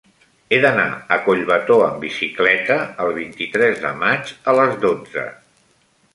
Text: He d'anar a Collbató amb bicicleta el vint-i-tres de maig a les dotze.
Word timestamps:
He 0.55 0.57
d'anar 0.61 0.85
a 1.17 1.19
Collbató 1.27 1.77
amb 1.89 2.01
bicicleta 2.05 2.79
el 3.05 3.15
vint-i-tres 3.19 3.79
de 3.85 3.93
maig 4.01 4.35
a 4.41 4.57
les 4.63 4.77
dotze. 4.89 5.29